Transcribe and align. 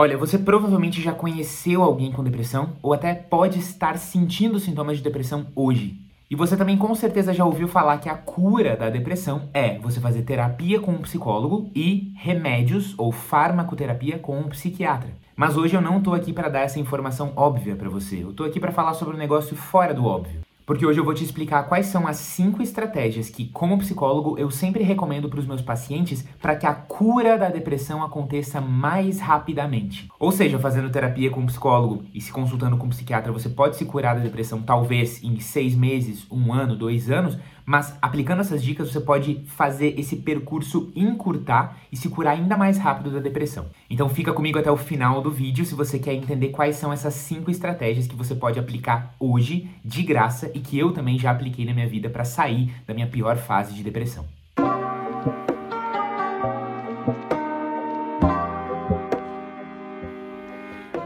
Olha, 0.00 0.16
você 0.16 0.38
provavelmente 0.38 1.02
já 1.02 1.10
conheceu 1.10 1.82
alguém 1.82 2.12
com 2.12 2.22
depressão 2.22 2.74
ou 2.80 2.92
até 2.92 3.12
pode 3.12 3.58
estar 3.58 3.98
sentindo 3.98 4.60
sintomas 4.60 4.98
de 4.98 5.02
depressão 5.02 5.48
hoje. 5.56 5.98
E 6.30 6.36
você 6.36 6.56
também 6.56 6.78
com 6.78 6.94
certeza 6.94 7.34
já 7.34 7.44
ouviu 7.44 7.66
falar 7.66 7.98
que 7.98 8.08
a 8.08 8.14
cura 8.14 8.76
da 8.76 8.90
depressão 8.90 9.48
é 9.52 9.76
você 9.80 9.98
fazer 9.98 10.22
terapia 10.22 10.78
com 10.78 10.92
um 10.92 11.02
psicólogo 11.02 11.68
e 11.74 12.12
remédios 12.14 12.94
ou 12.96 13.10
farmacoterapia 13.10 14.20
com 14.20 14.38
um 14.38 14.48
psiquiatra. 14.48 15.10
Mas 15.34 15.56
hoje 15.56 15.74
eu 15.74 15.80
não 15.80 16.00
tô 16.00 16.14
aqui 16.14 16.32
para 16.32 16.48
dar 16.48 16.60
essa 16.60 16.78
informação 16.78 17.32
óbvia 17.34 17.74
para 17.74 17.90
você. 17.90 18.22
Eu 18.22 18.32
tô 18.32 18.44
aqui 18.44 18.60
para 18.60 18.70
falar 18.70 18.94
sobre 18.94 19.16
um 19.16 19.18
negócio 19.18 19.56
fora 19.56 19.92
do 19.92 20.06
óbvio 20.06 20.47
porque 20.68 20.84
hoje 20.84 21.00
eu 21.00 21.04
vou 21.04 21.14
te 21.14 21.24
explicar 21.24 21.62
quais 21.62 21.86
são 21.86 22.06
as 22.06 22.18
cinco 22.18 22.62
estratégias 22.62 23.30
que, 23.30 23.46
como 23.46 23.78
psicólogo, 23.78 24.36
eu 24.38 24.50
sempre 24.50 24.84
recomendo 24.84 25.26
para 25.26 25.40
os 25.40 25.46
meus 25.46 25.62
pacientes 25.62 26.22
para 26.42 26.54
que 26.56 26.66
a 26.66 26.74
cura 26.74 27.38
da 27.38 27.48
depressão 27.48 28.02
aconteça 28.02 28.60
mais 28.60 29.18
rapidamente. 29.18 30.10
Ou 30.20 30.30
seja, 30.30 30.58
fazendo 30.58 30.90
terapia 30.90 31.30
com 31.30 31.40
um 31.40 31.46
psicólogo 31.46 32.04
e 32.12 32.20
se 32.20 32.30
consultando 32.30 32.76
com 32.76 32.84
um 32.84 32.90
psiquiatra, 32.90 33.32
você 33.32 33.48
pode 33.48 33.76
se 33.76 33.86
curar 33.86 34.16
da 34.16 34.20
depressão 34.20 34.60
talvez 34.60 35.24
em 35.24 35.40
seis 35.40 35.74
meses, 35.74 36.26
um 36.30 36.52
ano, 36.52 36.76
dois 36.76 37.10
anos, 37.10 37.38
mas 37.68 37.94
aplicando 38.00 38.40
essas 38.40 38.64
dicas, 38.64 38.90
você 38.90 38.98
pode 38.98 39.44
fazer 39.44 39.92
esse 40.00 40.16
percurso 40.16 40.90
encurtar 40.96 41.76
e 41.92 41.98
se 41.98 42.08
curar 42.08 42.30
ainda 42.30 42.56
mais 42.56 42.78
rápido 42.78 43.10
da 43.10 43.20
depressão. 43.20 43.66
Então 43.90 44.08
fica 44.08 44.32
comigo 44.32 44.58
até 44.58 44.70
o 44.70 44.76
final 44.78 45.20
do 45.20 45.30
vídeo 45.30 45.66
se 45.66 45.74
você 45.74 45.98
quer 45.98 46.14
entender 46.14 46.48
quais 46.48 46.76
são 46.76 46.90
essas 46.90 47.12
cinco 47.12 47.50
estratégias 47.50 48.06
que 48.06 48.16
você 48.16 48.34
pode 48.34 48.58
aplicar 48.58 49.14
hoje 49.20 49.68
de 49.84 50.02
graça 50.02 50.50
e 50.54 50.60
que 50.60 50.78
eu 50.78 50.94
também 50.94 51.18
já 51.18 51.30
apliquei 51.30 51.66
na 51.66 51.74
minha 51.74 51.86
vida 51.86 52.08
para 52.08 52.24
sair 52.24 52.72
da 52.86 52.94
minha 52.94 53.06
pior 53.06 53.36
fase 53.36 53.74
de 53.74 53.82
depressão. 53.82 54.37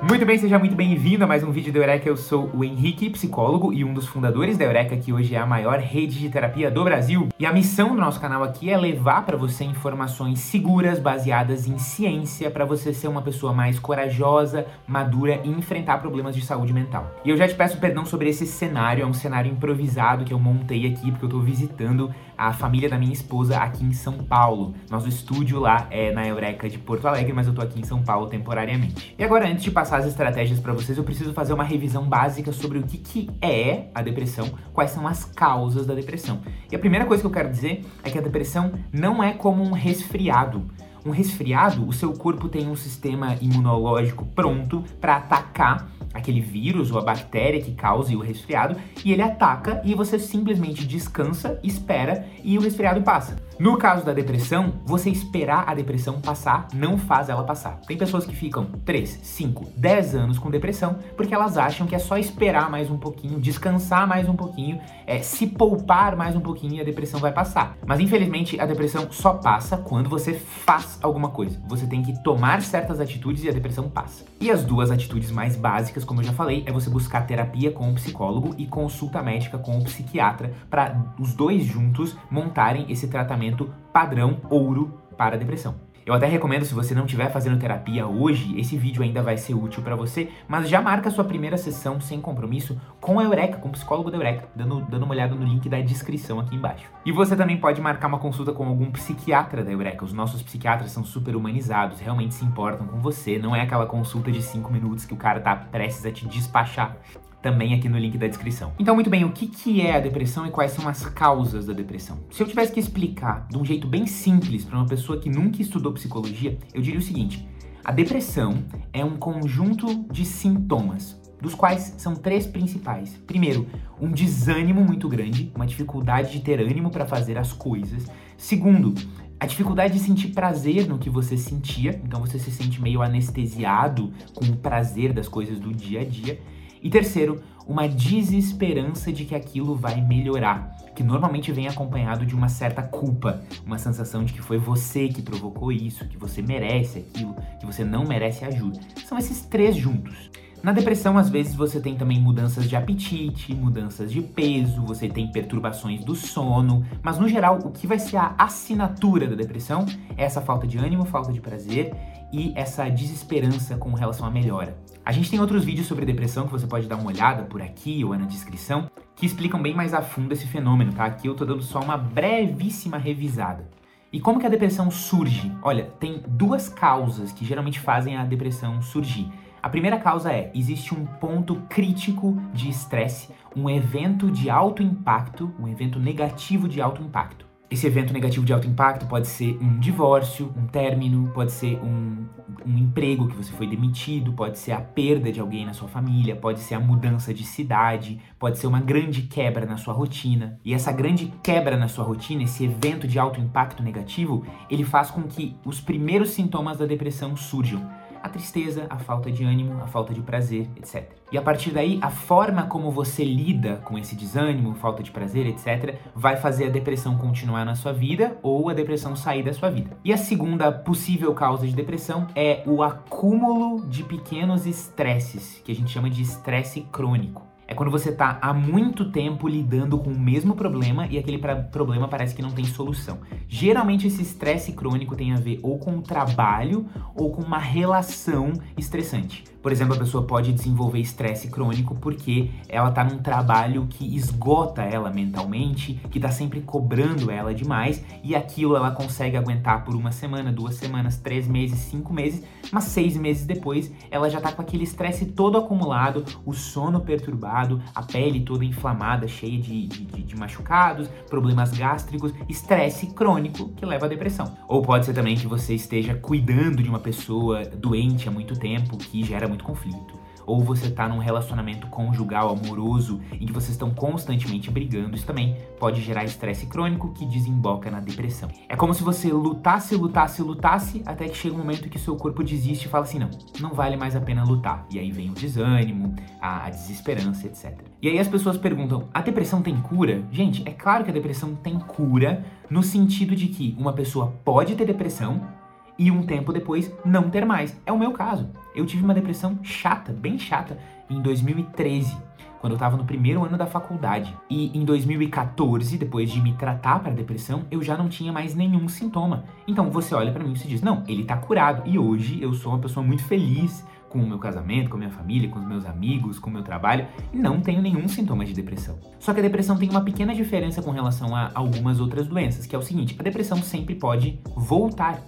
Muito 0.03 0.27
bem, 0.27 0.37
seja 0.37 0.59
muito 0.59 0.75
bem-vindo 0.75 1.23
a 1.23 1.29
mais 1.29 1.45
um 1.45 1.53
vídeo 1.53 1.73
da 1.73 1.79
Eureka. 1.79 2.09
Eu 2.09 2.17
sou 2.17 2.51
o 2.53 2.65
Henrique, 2.65 3.09
psicólogo 3.09 3.73
e 3.73 3.85
um 3.85 3.95
dos 3.95 4.05
fundadores 4.05 4.59
da 4.59 4.65
Eureka, 4.65 4.97
que 4.97 5.13
hoje 5.13 5.37
é 5.37 5.39
a 5.39 5.47
maior 5.47 5.79
rede 5.79 6.19
de 6.19 6.29
terapia 6.29 6.73
do 6.73 6.83
Brasil. 6.83 7.29
E 7.39 7.47
a 7.47 7.53
missão 7.53 7.95
do 7.95 8.01
nosso 8.01 8.21
canal 8.21 8.43
aqui 8.43 8.69
é 8.69 8.77
levar 8.77 9.25
para 9.25 9.37
você 9.37 9.63
informações 9.63 10.41
seguras, 10.41 10.99
baseadas 10.99 11.69
em 11.69 11.79
ciência, 11.79 12.51
para 12.51 12.65
você 12.65 12.93
ser 12.93 13.07
uma 13.07 13.23
pessoa 13.23 13.53
mais 13.53 13.79
corajosa, 13.79 14.67
madura 14.89 15.41
e 15.45 15.49
enfrentar 15.49 15.99
problemas 15.99 16.35
de 16.35 16.45
saúde 16.45 16.73
mental. 16.73 17.09
E 17.25 17.31
eu 17.31 17.37
já 17.37 17.47
te 17.47 17.55
peço 17.55 17.79
perdão 17.79 18.05
sobre 18.05 18.29
esse 18.29 18.45
cenário, 18.45 19.05
é 19.05 19.07
um 19.07 19.15
cenário 19.15 19.53
improvisado 19.53 20.25
que 20.25 20.35
eu 20.35 20.39
montei 20.39 20.85
aqui 20.85 21.13
porque 21.13 21.27
eu 21.27 21.31
tô 21.31 21.39
visitando 21.39 22.13
a 22.37 22.53
família 22.53 22.89
da 22.89 22.99
minha 22.99 23.13
esposa 23.13 23.57
aqui 23.59 23.85
em 23.85 23.93
São 23.93 24.15
Paulo. 24.15 24.75
Nosso 24.91 25.09
estúdio 25.09 25.61
lá 25.61 25.87
é 25.93 26.11
na 26.11 26.27
Eureka 26.27 26.69
de 26.69 26.77
Porto 26.77 27.07
Alegre, 27.07 27.33
mas 27.33 27.47
eu 27.47 27.55
tô 27.55 27.63
aqui 27.63 27.79
em 27.79 27.85
São 27.85 28.03
Paulo 28.03 28.27
temporariamente. 28.27 29.15
E 29.17 29.23
agora, 29.23 29.47
antes 29.47 29.63
de 29.63 29.71
passar 29.71 29.93
as 30.03 30.09
estratégias 30.09 30.59
para 30.59 30.73
vocês, 30.73 30.99
eu 30.99 31.05
preciso 31.05 31.33
fazer 31.33 31.53
uma 31.53 31.63
revisão 31.63 32.05
básica 32.05 32.53
sobre 32.53 32.79
o 32.79 32.83
que, 32.83 32.99
que 32.99 33.31
é 33.41 33.87
a 33.95 34.03
depressão, 34.03 34.51
quais 34.73 34.91
são 34.91 35.07
as 35.07 35.25
causas 35.25 35.87
da 35.87 35.95
depressão. 35.95 36.41
E 36.71 36.75
a 36.75 36.79
primeira 36.79 37.07
coisa 37.07 37.23
que 37.23 37.27
eu 37.27 37.31
quero 37.31 37.51
dizer 37.51 37.85
é 38.03 38.11
que 38.11 38.19
a 38.19 38.23
depressão 38.23 38.73
não 38.93 39.23
é 39.23 39.33
como 39.33 39.63
um 39.63 39.73
resfriado. 39.73 40.69
Um 41.07 41.11
resfriado, 41.11 41.87
o 41.87 41.93
seu 41.93 42.13
corpo 42.13 42.49
tem 42.49 42.69
um 42.69 42.77
sistema 42.77 43.37
imunológico 43.41 44.25
pronto 44.27 44.85
para 45.01 45.17
atacar 45.17 45.89
aquele 46.13 46.41
vírus 46.41 46.91
ou 46.91 46.99
a 46.99 47.03
bactéria 47.03 47.63
que 47.63 47.73
cause 47.73 48.15
o 48.15 48.21
resfriado 48.21 48.77
e 49.05 49.13
ele 49.13 49.23
ataca 49.23 49.81
e 49.85 49.95
você 49.95 50.19
simplesmente 50.19 50.87
descansa, 50.87 51.59
espera 51.63 52.27
e 52.45 52.59
o 52.59 52.61
resfriado 52.61 53.03
passa. 53.03 53.37
No 53.63 53.77
caso 53.77 54.05
da 54.05 54.13
depressão, 54.13 54.73
você 54.85 55.09
esperar 55.09 55.63
a 55.69 55.73
depressão 55.73 56.21
passar 56.21 56.67
não 56.75 56.99
faz 56.99 57.29
ela 57.29 57.45
passar. 57.45 57.81
Tem 57.87 57.97
pessoas 57.97 58.27
que 58.27 58.35
ficam 58.35 58.65
3, 58.85 59.21
5, 59.23 59.75
10 59.77 60.17
anos 60.17 60.37
com 60.37 60.51
depressão 60.51 60.99
porque 61.17 61.33
elas 61.33 61.57
acham 61.57 61.87
que 61.87 61.95
é 61.95 61.99
só 62.01 62.19
esperar 62.19 62.69
mais 62.69 62.91
um 62.91 62.99
pouquinho, 62.99 63.39
descansar 63.39 64.05
mais 64.05 64.29
um 64.29 64.35
pouquinho, 64.35 64.81
é, 65.07 65.21
se 65.23 65.47
poupar 65.47 66.17
mais 66.17 66.35
um 66.35 66.41
pouquinho 66.41 66.75
e 66.75 66.81
a 66.81 66.85
depressão 66.85 67.21
vai 67.21 67.31
passar. 67.31 67.77
Mas 67.87 68.01
infelizmente 68.01 68.59
a 68.59 68.67
depressão 68.67 69.07
só 69.13 69.35
passa 69.35 69.77
quando 69.77 70.11
você 70.11 70.35
faz 70.35 70.99
alguma 71.01 71.29
coisa. 71.29 71.63
Você 71.69 71.87
tem 71.87 72.03
que 72.03 72.21
tomar 72.25 72.63
certas 72.63 72.99
atitudes 72.99 73.45
e 73.45 73.49
a 73.49 73.53
depressão 73.53 73.89
passa. 73.89 74.25
E 74.41 74.51
as 74.51 74.65
duas 74.65 74.91
atitudes 74.91 75.31
mais 75.31 75.55
básicas, 75.55 76.03
como 76.03 76.21
eu 76.21 76.25
já 76.25 76.33
falei, 76.33 76.65
é 76.67 76.73
você 76.73 76.91
buscar 76.91 77.29
terapia 77.29 77.71
com 77.71 77.93
o 77.93 77.95
psicólogo 77.95 78.57
e 78.59 78.67
consulta 78.67 79.23
médica 79.23 79.57
com 79.57 79.79
o 79.79 79.85
psiquiatra 79.85 80.53
para 80.69 81.01
os 81.17 81.33
dois 81.33 81.63
juntos 81.63 82.17
montarem 82.29 82.87
esse 82.89 83.07
tratamento 83.07 83.52
tratamento 83.53 83.73
padrão 83.93 84.41
ouro 84.51 85.01
para 85.17 85.37
a 85.37 85.39
depressão. 85.39 85.75
Eu 86.05 86.15
até 86.15 86.27
recomendo, 86.27 86.65
se 86.65 86.75
você 86.75 86.97
não 86.97 87.05
estiver 87.05 87.31
fazendo 87.31 87.61
terapia 87.61 88.09
hoje, 88.09 88.59
esse 88.59 88.77
vídeo 88.77 89.05
ainda 89.05 89.23
vai 89.23 89.37
ser 89.37 89.55
útil 89.55 89.85
para 89.85 89.95
você, 89.95 90.31
mas 90.49 90.69
já 90.69 90.83
marca 90.83 91.09
sua 91.13 91.23
primeira 91.23 91.57
sessão 91.57 92.01
sem 92.01 92.21
compromisso 92.21 92.77
com 93.01 93.21
a 93.21 93.23
Eureka, 93.23 93.59
com 93.59 93.69
o 93.69 93.73
psicólogo 93.73 94.11
da 94.11 94.17
Eureka, 94.17 94.49
dando, 94.53 94.81
dando 94.81 95.05
uma 95.05 95.15
olhada 95.15 95.37
no 95.37 95.45
link 95.45 95.69
da 95.69 95.81
descrição 95.81 96.41
aqui 96.41 96.57
embaixo. 96.57 96.91
E 97.07 97.13
você 97.13 97.37
também 97.37 97.57
pode 97.57 97.81
marcar 97.81 98.09
uma 98.09 98.19
consulta 98.19 98.53
com 98.53 98.67
algum 98.67 98.91
psiquiatra 98.91 99.63
da 99.63 99.71
Eureka. 99.71 100.05
Os 100.05 100.13
nossos 100.13 100.43
psiquiatras 100.43 100.91
são 100.91 101.05
super 101.05 101.37
humanizados, 101.37 102.01
realmente 102.01 102.35
se 102.35 102.45
importam 102.45 102.85
com 102.89 102.99
você, 102.99 103.39
não 103.39 103.55
é 103.55 103.61
aquela 103.61 103.87
consulta 103.87 104.33
de 104.33 104.43
5 104.43 104.73
minutos 104.73 105.05
que 105.05 105.15
o 105.15 105.17
cara 105.17 105.39
tá 105.39 105.55
prestes 105.55 106.05
a 106.05 106.11
te 106.11 106.27
despachar 106.27 106.97
também 107.43 107.75
aqui 107.75 107.89
no 107.89 107.99
link 107.99 108.17
da 108.17 108.29
descrição. 108.29 108.73
Então, 108.79 108.95
muito 108.95 109.11
bem, 109.11 109.25
o 109.25 109.33
que, 109.33 109.47
que 109.49 109.81
é 109.81 109.97
a 109.97 110.01
depressão 110.01 110.47
e 110.47 110.51
quais 110.51 110.73
são 110.73 110.89
as 110.89 111.05
causas 111.05 111.67
da 111.67 111.73
depressão? 111.73 112.21
Se 112.31 112.43
eu 112.43 112.47
tivesse 112.47 112.73
que 112.73 112.81
explicar 112.81 113.47
de 113.51 113.59
um 113.59 113.65
jeito 113.65 113.87
bem 113.87 114.07
simples 114.07 114.65
para 114.65 114.79
uma 114.79 114.87
pessoa 114.87 115.19
que 115.19 115.29
nunca 115.29 115.61
estudou 115.61 115.93
psicologia, 115.93 116.57
eu 116.73 116.81
diria 116.81 117.01
o 117.01 117.03
seguinte: 117.03 117.47
a 117.85 117.91
depressão 117.91 118.65
é 118.93 119.05
um 119.05 119.17
conjunto 119.17 120.05
de 120.11 120.25
sintomas, 120.25 121.21
dos 121.41 121.55
quais 121.55 121.97
são 121.99 122.15
três 122.15 122.47
principais. 122.47 123.21
Primeiro, 123.27 123.67
um 124.01 124.13
desânimo 124.13 124.85
muito 124.85 125.09
grande, 125.09 125.51
uma 125.55 125.67
dificuldade 125.67 126.31
de 126.31 126.41
ter 126.41 126.61
ânimo 126.61 126.91
para 126.91 127.05
fazer 127.05 127.37
as 127.37 127.53
coisas. 127.53 128.07
Segundo, 128.37 128.95
a 129.41 129.47
dificuldade 129.47 129.95
de 129.95 129.99
sentir 129.99 130.29
prazer 130.29 130.87
no 130.87 130.99
que 130.99 131.11
você 131.11 131.37
sentia, 131.37 132.01
então 132.05 132.21
você 132.21 132.39
se 132.39 132.53
sente 132.53 132.81
meio 132.81 133.03
anestesiado 133.03 134.13
com 134.33 134.45
o 134.45 134.57
prazer 134.57 135.13
das 135.13 135.27
coisas 135.27 135.59
do 135.59 135.75
dia 135.75 136.03
a 136.03 136.05
dia. 136.05 136.41
E 136.83 136.91
terceiro, 136.91 137.41
uma 137.67 137.89
desesperança 137.89 139.13
de 139.13 139.25
que 139.25 139.37
aquilo 139.37 139.77
vai 139.77 140.01
melhorar, 140.01 140.77
que 140.97 141.05
normalmente 141.05 141.53
vem 141.53 141.69
acompanhado 141.69 142.27
de 142.27 142.35
uma 142.35 142.49
certa 142.49 142.83
culpa, 142.83 143.41
uma 143.65 143.79
sensação 143.79 144.25
de 144.25 144.33
que 144.33 144.43
foi 144.43 144.59
você 144.59 145.09
que 145.09 145.23
provocou 145.23 145.71
isso, 145.71 146.09
que 146.09 146.17
você 146.17 146.43
merece 146.43 146.99
aquilo, 146.99 147.37
que 147.61 147.67
você 147.67 147.85
não 147.85 148.05
merece 148.05 148.45
ajuda. 148.45 148.81
São 149.07 149.17
esses 149.17 149.43
três 149.43 149.77
juntos. 149.77 150.31
Na 150.61 150.73
depressão, 150.73 151.19
às 151.19 151.29
vezes, 151.29 151.57
você 151.57 151.81
tem 151.81 151.97
também 151.97 152.21
mudanças 152.21 152.69
de 152.69 152.77
apetite, 152.77 153.53
mudanças 153.53 154.13
de 154.13 154.23
peso, 154.23 154.83
você 154.83 155.09
tem 155.09 155.31
perturbações 155.31 156.05
do 156.05 156.15
sono, 156.15 156.85
mas 157.03 157.19
no 157.19 157.29
geral, 157.29 157.59
o 157.65 157.71
que 157.71 157.87
vai 157.87 157.99
ser 157.99 158.17
a 158.17 158.35
assinatura 158.39 159.27
da 159.27 159.35
depressão 159.35 159.87
é 160.17 160.25
essa 160.25 160.41
falta 160.41 160.67
de 160.67 160.79
ânimo, 160.79 161.05
falta 161.05 161.33
de 161.33 161.41
prazer 161.41 161.93
e 162.33 162.53
essa 162.57 162.89
desesperança 162.89 163.77
com 163.77 163.93
relação 163.93 164.25
à 164.25 164.31
melhora. 164.31 164.77
A 165.05 165.11
gente 165.11 165.29
tem 165.29 165.41
outros 165.41 165.65
vídeos 165.65 165.89
sobre 165.89 166.07
depressão 166.07 166.47
que 166.47 166.53
você 166.53 166.65
pode 166.65 166.87
dar 166.87 166.95
uma 166.95 167.09
olhada 167.09 167.43
por 167.43 167.61
aqui 167.61 168.05
ou 168.05 168.17
na 168.17 168.25
descrição, 168.25 168.89
que 169.17 169.27
explicam 169.27 169.61
bem 169.61 169.75
mais 169.75 169.93
a 169.93 170.01
fundo 170.01 170.33
esse 170.33 170.47
fenômeno, 170.47 170.93
tá? 170.93 171.05
Aqui 171.07 171.27
eu 171.27 171.35
tô 171.35 171.45
dando 171.45 171.63
só 171.63 171.81
uma 171.81 171.97
brevíssima 171.99 172.99
revisada. 172.99 173.69
E 174.13 174.21
como 174.21 174.39
que 174.39 174.47
a 174.47 174.51
depressão 174.51 174.93
surge? 174.93 175.51
Olha, 175.61 175.87
tem 175.99 176.23
duas 176.29 176.69
causas 176.69 177.33
que 177.33 177.45
geralmente 177.45 177.81
fazem 177.81 178.17
a 178.17 178.25
depressão 178.25 178.81
surgir. 178.81 179.29
A 179.61 179.69
primeira 179.69 179.99
causa 179.99 180.33
é: 180.33 180.53
existe 180.55 180.95
um 180.95 181.05
ponto 181.05 181.57
crítico 181.69 182.41
de 182.55 182.69
estresse, 182.69 183.31
um 183.57 183.69
evento 183.69 184.31
de 184.31 184.49
alto 184.51 184.85
impacto, 184.85 185.53
um 185.59 185.67
evento 185.67 185.99
negativo 185.99 186.69
de 186.69 186.81
alto 186.81 187.03
impacto. 187.03 187.52
Esse 187.73 187.87
evento 187.87 188.13
negativo 188.13 188.45
de 188.45 188.53
alto 188.53 188.69
impacto 188.69 189.07
pode 189.07 189.27
ser 189.27 189.57
um 189.59 189.79
divórcio, 189.79 190.53
um 190.55 190.67
término, 190.67 191.31
pode 191.33 191.53
ser 191.53 191.83
um, 191.83 192.27
um 192.67 192.77
emprego 192.77 193.27
que 193.27 193.35
você 193.35 193.51
foi 193.51 193.67
demitido, 193.67 194.35
pode 194.35 194.59
ser 194.59 194.73
a 194.73 194.81
perda 194.83 195.33
de 195.33 195.41
alguém 195.41 195.65
na 195.65 195.73
sua 195.73 195.89
família, 195.89 196.37
pode 196.37 196.61
ser 196.61 196.75
a 196.75 196.79
mudança 196.79 197.33
de 197.33 197.45
cidade, 197.45 198.21
pode 198.39 198.59
ser 198.59 198.67
uma 198.67 198.79
grande 198.79 199.23
quebra 199.23 199.65
na 199.65 199.79
sua 199.79 199.95
rotina. 199.95 200.61
E 200.63 200.75
essa 200.75 200.93
grande 200.93 201.33
quebra 201.43 201.75
na 201.79 201.89
sua 201.89 202.05
rotina, 202.05 202.43
esse 202.43 202.63
evento 202.63 203.09
de 203.09 203.19
alto 203.19 203.41
impacto 203.41 203.83
negativo, 203.83 204.45
ele 204.69 204.85
faz 204.85 205.11
com 205.11 205.23
que 205.23 205.57
os 205.65 205.81
primeiros 205.81 206.29
sintomas 206.33 206.77
da 206.77 206.85
depressão 206.85 207.35
surjam 207.35 207.81
a 208.23 208.29
tristeza, 208.29 208.87
a 208.89 208.99
falta 208.99 209.31
de 209.31 209.45
ânimo, 209.45 209.83
a 209.83 209.87
falta 209.87 210.15
de 210.15 210.21
prazer, 210.21 210.69
etc. 210.77 211.11
E 211.31 211.39
a 211.39 211.43
partir 211.43 211.71
daí, 211.71 211.99
a 212.03 212.11
forma 212.11 212.65
como 212.65 212.91
você 212.91 213.25
lida 213.25 213.77
com 213.85 213.99
esse 213.99 214.15
desânimo, 214.15 214.75
falta 214.75 215.03
de 215.03 215.11
prazer, 215.11 215.47
etc., 215.47 215.99
vai 216.15 216.37
fazer 216.37 216.67
a 216.67 216.71
depressão 216.71 217.17
continuar 217.17 217.65
na 217.65 217.75
sua 217.75 217.93
vida 217.93 218.37
ou 218.43 218.69
a 218.69 218.75
depressão 218.75 219.17
sair 219.17 219.43
da 219.43 219.53
sua 219.53 219.71
vida. 219.71 219.97
E 220.05 220.13
a 220.13 220.17
segunda 220.17 220.71
possível 220.71 221.35
causa 221.35 221.67
de 221.67 221.75
depressão 221.75 222.27
é 222.35 222.63
o 222.67 222.83
acúmulo 222.83 223.87
de 223.87 224.05
pequenos 224.05 224.67
estresses, 224.67 225.61
que 225.65 225.73
a 225.73 225.75
gente 225.75 225.91
chama 225.91 226.11
de 226.11 226.23
estresse 226.23 226.83
crônico. 226.93 227.52
É 227.73 227.75
quando 227.75 227.91
você 227.91 228.13
tá 228.13 228.39
há 228.41 228.53
muito 228.53 229.11
tempo 229.11 229.49
lidando 229.49 229.99
com 229.99 230.11
o 230.11 230.19
mesmo 230.19 230.55
problema 230.55 231.07
e 231.07 231.19
aquele 231.19 231.39
problema 231.71 232.07
parece 232.07 232.35
que 232.35 232.43
não 232.43 232.51
tem 232.51 232.65
solução. 232.65 233.19
Geralmente 233.49 234.07
esse 234.07 234.23
estresse 234.23 234.73
crônico 234.73 235.17
tem 235.17 235.33
a 235.33 235.37
ver 235.37 235.59
ou 235.63 235.79
com 235.79 235.97
o 235.97 236.03
trabalho 236.03 236.87
ou 237.15 237.31
com 237.31 237.43
uma 237.43 237.59
relação 237.59 238.53
estressante. 238.77 239.45
Por 239.63 239.71
exemplo, 239.71 239.95
a 239.95 239.99
pessoa 239.99 240.25
pode 240.25 240.53
desenvolver 240.53 240.99
estresse 240.99 241.49
crônico 241.49 241.95
porque 241.95 242.51
ela 242.69 242.91
tá 242.91 243.05
num 243.05 243.19
trabalho 243.19 243.87
que 243.89 244.17
esgota 244.17 244.83
ela 244.83 245.11
mentalmente, 245.11 246.01
que 246.11 246.19
tá 246.19 246.31
sempre 246.31 246.61
cobrando 246.61 247.31
ela 247.31 247.55
demais, 247.55 248.05
e 248.25 248.35
aquilo 248.35 248.75
ela 248.75 248.91
consegue 248.91 249.37
aguentar 249.37 249.85
por 249.85 249.95
uma 249.95 250.11
semana, 250.11 250.51
duas 250.51 250.75
semanas, 250.75 251.17
três 251.17 251.47
meses, 251.47 251.79
cinco 251.79 252.13
meses, 252.13 252.43
mas 252.73 252.85
seis 252.85 253.17
meses 253.17 253.47
depois 253.47 253.93
ela 254.11 254.29
já 254.29 254.41
tá 254.41 254.51
com 254.51 254.63
aquele 254.63 254.83
estresse 254.83 255.27
todo 255.27 255.57
acumulado, 255.57 256.25
o 256.45 256.53
sono 256.53 257.01
perturbado, 257.01 257.81
a 257.95 258.03
pele 258.03 258.41
toda 258.41 258.65
inflamada, 258.65 259.29
cheia 259.29 259.61
de, 259.61 259.87
de, 259.87 260.23
de 260.23 260.37
machucados, 260.37 261.09
problemas 261.29 261.71
gástricos, 261.71 262.33
estresse 262.49 263.07
crônico 263.09 263.69
que 263.71 263.87
leva 263.87 264.07
à 264.07 264.09
depressão. 264.09 264.57
Ou 264.67 264.83
pode 264.83 265.07
ser 265.07 265.15
também 265.15 265.37
que 265.37 265.47
você 265.47 265.75
esteja 265.75 266.15
cuidando 266.15 266.83
de 266.83 266.89
uma 266.89 266.99
pessoa 266.99 267.65
doente 267.65 268.29
há 268.29 268.33
muito 268.33 268.59
tempo, 268.59 268.97
que 268.97 269.23
gera 269.23 269.52
muito 269.53 269.65
conflito. 269.65 270.21
Ou 270.45 270.61
você 270.61 270.91
tá 270.91 271.09
num 271.09 271.19
relacionamento 271.19 271.87
conjugal 271.87 272.51
amoroso 272.51 273.21
em 273.33 273.47
que 273.47 273.53
vocês 273.53 273.71
estão 273.71 273.91
constantemente 273.91 274.71
brigando, 274.71 275.15
isso 275.15 275.27
também 275.27 275.57
pode 275.79 276.01
gerar 276.01 276.25
estresse 276.25 276.67
crônico 276.67 277.13
que 277.13 277.25
desemboca 277.25 277.91
na 277.91 278.01
depressão. 278.01 278.49
É 278.69 278.75
como 278.75 278.93
se 278.93 279.05
você 279.05 279.29
lutasse, 279.29 279.95
lutasse, 279.95 280.43
lutasse, 280.43 281.03
até 281.07 281.29
que 281.29 281.37
chega 281.37 281.55
um 281.55 281.59
momento 281.59 281.89
que 281.89 281.99
seu 281.99 282.17
corpo 282.17 282.43
desiste 282.43 282.87
e 282.87 282.89
fala 282.89 283.05
assim: 283.05 283.21
não, 283.21 283.31
não 283.61 283.73
vale 283.73 283.97
mais 283.97 284.17
a 284.17 284.21
pena 284.21 284.43
lutar. 284.43 284.85
E 284.91 284.99
aí 284.99 285.13
vem 285.13 285.31
o 285.31 285.35
desânimo, 285.35 286.15
a, 286.41 286.67
a 286.67 286.71
desesperança, 286.71 287.47
etc. 287.47 287.79
E 288.01 288.09
aí 288.09 288.19
as 288.19 288.29
pessoas 288.29 288.57
perguntam: 288.57 289.09
a 289.15 289.21
depressão 289.21 289.63
tem 289.63 289.81
cura? 289.81 290.25
Gente, 290.33 290.63
é 290.67 290.73
claro 290.73 291.05
que 291.05 291.11
a 291.11 291.15
depressão 291.15 291.55
tem 291.55 291.79
cura, 291.79 292.45
no 292.69 292.83
sentido 292.83 293.37
de 293.37 293.47
que 293.47 293.77
uma 293.79 293.93
pessoa 293.93 294.35
pode 294.45 294.75
ter 294.75 294.87
depressão 294.87 295.62
e 296.03 296.11
um 296.11 296.25
tempo 296.25 296.53
depois 296.53 296.93
não 297.05 297.31
ter 297.31 297.47
mais. 297.47 297.81
É 297.87 297.93
o 297.93 297.99
meu 297.99 298.11
caso. 298.11 298.51
Eu 298.75 298.85
tive 298.85 299.05
uma 299.05 299.15
depressão 299.15 299.57
chata, 299.63 300.13
bem 300.13 300.37
chata, 300.37 300.77
em 301.09 301.21
2013, 301.21 302.17
quando 302.61 302.73
eu 302.73 302.77
estava 302.77 302.97
no 302.97 303.05
primeiro 303.05 303.45
ano 303.45 303.57
da 303.57 303.67
faculdade. 303.67 304.37
E 304.51 304.77
em 304.77 304.85
2014, 304.85 305.97
depois 305.97 306.29
de 306.29 306.41
me 306.41 306.55
tratar 306.55 306.99
para 306.99 307.13
depressão, 307.13 307.67
eu 307.71 307.81
já 307.83 307.97
não 307.97 308.09
tinha 308.09 308.33
mais 308.33 308.53
nenhum 308.53 308.89
sintoma. 308.89 309.45
Então 309.69 309.91
você 309.91 310.13
olha 310.13 310.33
para 310.33 310.43
mim 310.43 310.55
e 310.55 310.59
se 310.59 310.67
diz: 310.67 310.83
"Não, 310.83 311.05
ele 311.07 311.23
tá 311.23 311.37
curado". 311.37 311.83
E 311.89 311.97
hoje 311.97 312.43
eu 312.43 312.53
sou 312.53 312.73
uma 312.73 312.81
pessoa 312.81 313.07
muito 313.07 313.23
feliz 313.23 313.87
com 314.09 314.19
o 314.19 314.27
meu 314.27 314.39
casamento, 314.39 314.91
com 314.91 314.97
a 314.97 314.99
minha 314.99 315.11
família, 315.11 315.49
com 315.49 315.59
os 315.59 315.67
meus 315.67 315.87
amigos, 315.87 316.39
com 316.39 316.51
o 316.51 316.53
meu 316.53 316.63
trabalho, 316.63 317.07
e 317.33 317.39
não 317.39 317.61
tenho 317.61 317.81
nenhum 317.81 318.07
sintoma 318.07 318.45
de 318.45 318.53
depressão. 318.53 318.99
Só 319.19 319.33
que 319.33 319.41
a 319.41 319.43
depressão 319.43 319.79
tem 319.79 319.89
uma 319.89 320.03
pequena 320.03 320.35
diferença 320.35 320.83
com 320.83 320.91
relação 320.91 321.35
a 321.35 321.51
algumas 321.55 321.99
outras 321.99 322.27
doenças, 322.27 322.67
que 322.67 322.77
é 322.77 322.79
o 322.79 322.83
seguinte: 322.83 323.17
a 323.19 323.23
depressão 323.23 323.57
sempre 323.63 323.95
pode 323.95 324.39
voltar. 324.55 325.23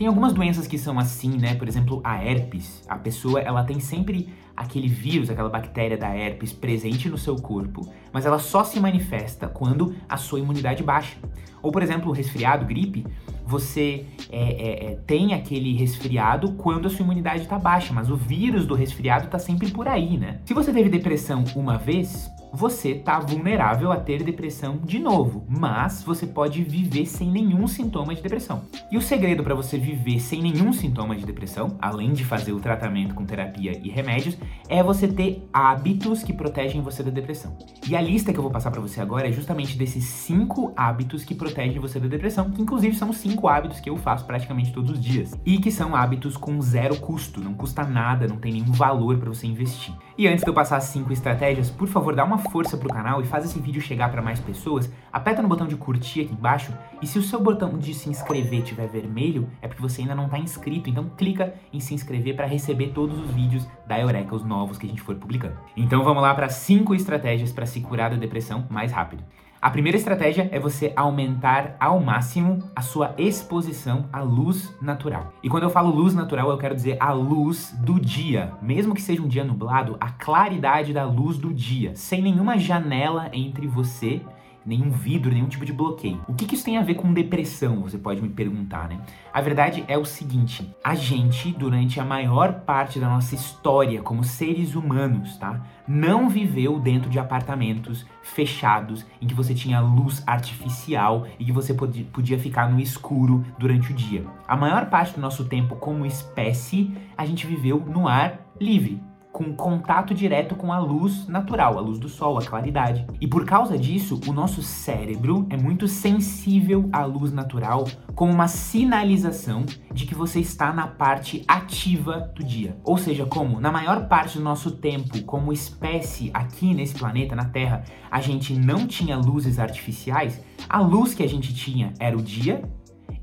Tem 0.00 0.06
algumas 0.06 0.32
doenças 0.32 0.66
que 0.66 0.78
são 0.78 0.98
assim, 0.98 1.36
né? 1.36 1.54
Por 1.56 1.68
exemplo, 1.68 2.00
a 2.02 2.24
herpes. 2.24 2.82
A 2.88 2.96
pessoa, 2.96 3.38
ela 3.38 3.62
tem 3.64 3.78
sempre 3.80 4.32
aquele 4.56 4.88
vírus, 4.88 5.28
aquela 5.28 5.50
bactéria 5.50 5.94
da 5.94 6.08
herpes 6.16 6.54
presente 6.54 7.06
no 7.10 7.18
seu 7.18 7.36
corpo, 7.36 7.86
mas 8.10 8.24
ela 8.24 8.38
só 8.38 8.64
se 8.64 8.80
manifesta 8.80 9.46
quando 9.46 9.94
a 10.08 10.16
sua 10.16 10.38
imunidade 10.40 10.82
baixa. 10.82 11.18
Ou, 11.60 11.70
por 11.70 11.82
exemplo, 11.82 12.08
o 12.08 12.14
resfriado, 12.14 12.64
gripe, 12.64 13.06
você 13.50 14.06
é, 14.30 14.38
é, 14.38 14.92
é, 14.92 14.94
tem 15.06 15.34
aquele 15.34 15.74
resfriado 15.74 16.52
quando 16.52 16.86
a 16.86 16.90
sua 16.90 17.02
imunidade 17.02 17.42
está 17.42 17.58
baixa, 17.58 17.92
mas 17.92 18.08
o 18.08 18.16
vírus 18.16 18.64
do 18.64 18.74
resfriado 18.74 19.24
está 19.24 19.38
sempre 19.38 19.70
por 19.70 19.88
aí, 19.88 20.16
né? 20.16 20.40
Se 20.44 20.54
você 20.54 20.72
teve 20.72 20.88
depressão 20.88 21.44
uma 21.56 21.76
vez, 21.76 22.30
você 22.52 22.94
tá 22.94 23.20
vulnerável 23.20 23.92
a 23.92 23.96
ter 23.96 24.22
depressão 24.22 24.78
de 24.84 24.98
novo, 24.98 25.44
mas 25.48 26.02
você 26.02 26.26
pode 26.26 26.62
viver 26.62 27.06
sem 27.06 27.30
nenhum 27.30 27.66
sintoma 27.68 28.14
de 28.14 28.22
depressão. 28.22 28.62
E 28.90 28.96
o 28.96 29.00
segredo 29.00 29.42
para 29.42 29.54
você 29.54 29.78
viver 29.78 30.20
sem 30.20 30.42
nenhum 30.42 30.72
sintoma 30.72 31.14
de 31.14 31.24
depressão, 31.24 31.76
além 31.80 32.12
de 32.12 32.24
fazer 32.24 32.52
o 32.52 32.60
tratamento 32.60 33.14
com 33.14 33.24
terapia 33.24 33.80
e 33.82 33.88
remédios, 33.88 34.36
é 34.68 34.82
você 34.82 35.06
ter 35.06 35.48
hábitos 35.52 36.22
que 36.22 36.32
protegem 36.32 36.82
você 36.82 37.02
da 37.02 37.10
depressão. 37.10 37.56
E 37.88 37.94
a 37.94 38.00
lista 38.00 38.32
que 38.32 38.38
eu 38.38 38.42
vou 38.42 38.52
passar 38.52 38.70
para 38.70 38.80
você 38.80 39.00
agora 39.00 39.28
é 39.28 39.32
justamente 39.32 39.76
desses 39.76 40.04
cinco 40.04 40.72
hábitos 40.76 41.24
que 41.24 41.34
protegem 41.34 41.78
você 41.78 42.00
da 42.00 42.08
depressão, 42.08 42.50
que 42.50 42.62
inclusive 42.62 42.96
são 42.96 43.12
cinco 43.12 43.39
hábitos 43.48 43.80
que 43.80 43.90
eu 43.90 43.96
faço 43.96 44.24
praticamente 44.24 44.72
todos 44.72 44.90
os 44.92 45.00
dias 45.00 45.38
e 45.44 45.58
que 45.58 45.70
são 45.70 45.94
hábitos 45.94 46.36
com 46.36 46.60
zero 46.60 46.96
custo, 46.96 47.40
não 47.40 47.54
custa 47.54 47.84
nada, 47.84 48.26
não 48.26 48.36
tem 48.36 48.52
nenhum 48.52 48.72
valor 48.72 49.18
para 49.18 49.28
você 49.28 49.46
investir. 49.46 49.94
E 50.16 50.28
antes 50.28 50.44
de 50.44 50.50
eu 50.50 50.54
passar 50.54 50.76
as 50.76 50.84
cinco 50.84 51.12
estratégias, 51.12 51.70
por 51.70 51.88
favor, 51.88 52.14
dá 52.14 52.24
uma 52.24 52.38
força 52.38 52.76
pro 52.76 52.88
canal 52.88 53.22
e 53.22 53.24
faz 53.24 53.44
esse 53.44 53.58
vídeo 53.58 53.80
chegar 53.80 54.10
para 54.10 54.20
mais 54.20 54.38
pessoas. 54.38 54.92
Aperta 55.12 55.40
no 55.40 55.48
botão 55.48 55.66
de 55.66 55.76
curtir 55.76 56.22
aqui 56.22 56.34
embaixo 56.34 56.72
e 57.00 57.06
se 57.06 57.18
o 57.18 57.22
seu 57.22 57.40
botão 57.40 57.78
de 57.78 57.94
se 57.94 58.10
inscrever 58.10 58.62
tiver 58.62 58.86
vermelho, 58.86 59.48
é 59.62 59.68
porque 59.68 59.80
você 59.80 60.02
ainda 60.02 60.14
não 60.14 60.26
está 60.26 60.38
inscrito. 60.38 60.90
Então 60.90 61.10
clica 61.16 61.54
em 61.72 61.80
se 61.80 61.94
inscrever 61.94 62.36
para 62.36 62.46
receber 62.46 62.88
todos 62.88 63.18
os 63.18 63.30
vídeos 63.30 63.66
da 63.86 63.98
Eureka, 63.98 64.34
os 64.34 64.44
novos 64.44 64.76
que 64.76 64.86
a 64.86 64.88
gente 64.88 65.00
for 65.00 65.14
publicando. 65.14 65.56
Então 65.76 66.04
vamos 66.04 66.22
lá 66.22 66.34
para 66.34 66.48
cinco 66.48 66.94
estratégias 66.94 67.52
para 67.52 67.64
se 67.64 67.80
curar 67.80 68.10
da 68.10 68.16
depressão 68.16 68.66
mais 68.68 68.92
rápido. 68.92 69.24
A 69.62 69.68
primeira 69.68 69.98
estratégia 69.98 70.48
é 70.50 70.58
você 70.58 70.90
aumentar 70.96 71.76
ao 71.78 72.00
máximo 72.00 72.62
a 72.74 72.80
sua 72.80 73.14
exposição 73.18 74.08
à 74.10 74.22
luz 74.22 74.74
natural. 74.80 75.34
E 75.42 75.50
quando 75.50 75.64
eu 75.64 75.70
falo 75.70 75.94
luz 75.94 76.14
natural, 76.14 76.48
eu 76.48 76.56
quero 76.56 76.74
dizer 76.74 76.96
a 76.98 77.12
luz 77.12 77.70
do 77.78 78.00
dia. 78.00 78.54
Mesmo 78.62 78.94
que 78.94 79.02
seja 79.02 79.20
um 79.20 79.28
dia 79.28 79.44
nublado, 79.44 79.98
a 80.00 80.08
claridade 80.12 80.94
da 80.94 81.04
luz 81.04 81.36
do 81.36 81.52
dia, 81.52 81.94
sem 81.94 82.22
nenhuma 82.22 82.56
janela 82.56 83.28
entre 83.34 83.66
você 83.66 84.22
nenhum 84.70 84.90
vidro, 84.90 85.32
nenhum 85.32 85.48
tipo 85.48 85.64
de 85.64 85.72
bloqueio. 85.72 86.24
O 86.28 86.34
que, 86.34 86.46
que 86.46 86.54
isso 86.54 86.64
tem 86.64 86.78
a 86.78 86.82
ver 86.82 86.94
com 86.94 87.12
depressão? 87.12 87.82
Você 87.82 87.98
pode 87.98 88.22
me 88.22 88.28
perguntar, 88.28 88.88
né? 88.88 89.00
A 89.32 89.40
verdade 89.40 89.84
é 89.88 89.98
o 89.98 90.04
seguinte: 90.04 90.70
a 90.82 90.94
gente, 90.94 91.52
durante 91.52 91.98
a 91.98 92.04
maior 92.04 92.60
parte 92.60 93.00
da 93.00 93.08
nossa 93.08 93.34
história 93.34 94.00
como 94.00 94.22
seres 94.22 94.76
humanos, 94.76 95.36
tá? 95.38 95.60
Não 95.88 96.30
viveu 96.30 96.78
dentro 96.78 97.10
de 97.10 97.18
apartamentos 97.18 98.06
fechados 98.22 99.04
em 99.20 99.26
que 99.26 99.34
você 99.34 99.52
tinha 99.52 99.80
luz 99.80 100.22
artificial 100.24 101.26
e 101.38 101.44
que 101.44 101.52
você 101.52 101.74
podia, 101.74 102.04
podia 102.12 102.38
ficar 102.38 102.70
no 102.70 102.78
escuro 102.78 103.44
durante 103.58 103.90
o 103.90 103.94
dia. 103.94 104.24
A 104.46 104.56
maior 104.56 104.86
parte 104.86 105.14
do 105.14 105.20
nosso 105.20 105.46
tempo 105.46 105.74
como 105.74 106.06
espécie, 106.06 106.94
a 107.16 107.26
gente 107.26 107.44
viveu 107.44 107.80
no 107.80 108.06
ar 108.06 108.46
livre, 108.60 109.02
com 109.40 109.54
contato 109.54 110.12
direto 110.12 110.54
com 110.54 110.70
a 110.70 110.78
luz 110.78 111.26
natural, 111.26 111.78
a 111.78 111.80
luz 111.80 111.98
do 111.98 112.10
sol, 112.10 112.36
a 112.36 112.44
claridade. 112.44 113.06
E 113.18 113.26
por 113.26 113.46
causa 113.46 113.78
disso, 113.78 114.20
o 114.26 114.34
nosso 114.34 114.60
cérebro 114.62 115.46
é 115.48 115.56
muito 115.56 115.88
sensível 115.88 116.90
à 116.92 117.06
luz 117.06 117.32
natural 117.32 117.88
como 118.14 118.34
uma 118.34 118.48
sinalização 118.48 119.64
de 119.94 120.04
que 120.04 120.14
você 120.14 120.40
está 120.40 120.74
na 120.74 120.86
parte 120.86 121.42
ativa 121.48 122.30
do 122.34 122.44
dia. 122.44 122.76
Ou 122.84 122.98
seja, 122.98 123.24
como 123.24 123.58
na 123.58 123.72
maior 123.72 124.08
parte 124.08 124.36
do 124.36 124.44
nosso 124.44 124.72
tempo, 124.72 125.22
como 125.22 125.54
espécie 125.54 126.30
aqui 126.34 126.74
nesse 126.74 126.94
planeta, 126.96 127.34
na 127.34 127.46
Terra, 127.46 127.84
a 128.10 128.20
gente 128.20 128.52
não 128.52 128.86
tinha 128.86 129.16
luzes 129.16 129.58
artificiais, 129.58 130.38
a 130.68 130.80
luz 130.82 131.14
que 131.14 131.22
a 131.22 131.28
gente 131.28 131.54
tinha 131.54 131.94
era 131.98 132.14
o 132.14 132.20
dia 132.20 132.62